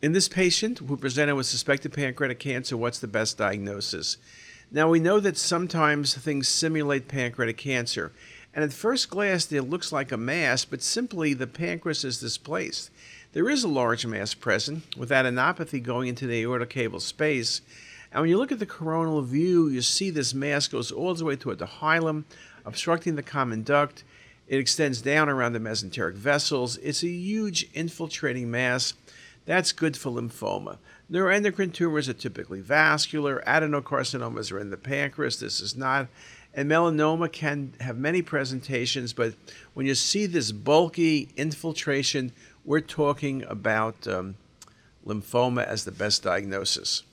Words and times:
In 0.00 0.12
this 0.12 0.28
patient 0.28 0.78
who 0.78 0.96
presented 0.96 1.34
with 1.34 1.46
suspected 1.46 1.92
pancreatic 1.92 2.38
cancer, 2.38 2.76
what's 2.76 3.00
the 3.00 3.08
best 3.08 3.36
diagnosis? 3.36 4.16
Now, 4.70 4.88
we 4.88 5.00
know 5.00 5.18
that 5.18 5.36
sometimes 5.36 6.14
things 6.14 6.46
simulate 6.46 7.08
pancreatic 7.08 7.56
cancer, 7.56 8.12
and 8.54 8.64
at 8.64 8.72
first 8.72 9.10
glance 9.10 9.50
it 9.50 9.62
looks 9.62 9.90
like 9.90 10.12
a 10.12 10.16
mass, 10.16 10.64
but 10.64 10.82
simply 10.82 11.34
the 11.34 11.48
pancreas 11.48 12.04
is 12.04 12.20
displaced. 12.20 12.92
There 13.32 13.50
is 13.50 13.64
a 13.64 13.68
large 13.68 14.06
mass 14.06 14.34
present 14.34 14.96
with 14.96 15.10
adenopathy 15.10 15.82
going 15.82 16.06
into 16.06 16.28
the 16.28 16.44
aortocaval 16.44 17.00
space, 17.00 17.60
and 18.12 18.20
when 18.20 18.30
you 18.30 18.38
look 18.38 18.52
at 18.52 18.60
the 18.60 18.66
coronal 18.66 19.22
view, 19.22 19.66
you 19.66 19.82
see 19.82 20.10
this 20.10 20.32
mass 20.32 20.68
goes 20.68 20.92
all 20.92 21.12
the 21.12 21.24
way 21.24 21.34
toward 21.34 21.58
the 21.58 21.66
hilum, 21.66 22.22
obstructing 22.64 23.16
the 23.16 23.22
common 23.24 23.64
duct. 23.64 24.04
It 24.46 24.60
extends 24.60 25.02
down 25.02 25.28
around 25.28 25.54
the 25.54 25.58
mesenteric 25.58 26.14
vessels. 26.14 26.76
It's 26.76 27.02
a 27.02 27.08
huge 27.08 27.68
infiltrating 27.74 28.48
mass 28.48 28.94
that's 29.48 29.72
good 29.72 29.96
for 29.96 30.10
lymphoma. 30.10 30.76
Neuroendocrine 31.10 31.72
tumors 31.72 32.06
are 32.06 32.12
typically 32.12 32.60
vascular. 32.60 33.42
Adenocarcinomas 33.46 34.52
are 34.52 34.58
in 34.58 34.68
the 34.68 34.76
pancreas. 34.76 35.40
This 35.40 35.62
is 35.62 35.74
not. 35.74 36.08
And 36.52 36.70
melanoma 36.70 37.32
can 37.32 37.72
have 37.80 37.96
many 37.96 38.20
presentations, 38.20 39.14
but 39.14 39.32
when 39.72 39.86
you 39.86 39.94
see 39.94 40.26
this 40.26 40.52
bulky 40.52 41.30
infiltration, 41.34 42.32
we're 42.62 42.82
talking 42.82 43.42
about 43.44 44.06
um, 44.06 44.34
lymphoma 45.06 45.64
as 45.64 45.86
the 45.86 45.92
best 45.92 46.22
diagnosis. 46.22 47.04